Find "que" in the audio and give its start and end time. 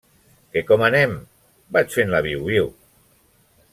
0.55-0.61